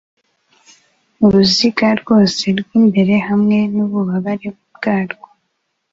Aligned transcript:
Uruziga 1.25 1.87
rwose 2.01 2.43
rw'imbere 2.59 3.13
hamwe 3.27 3.57
n'ububabare 3.73 4.49
bwarwo 4.75 5.27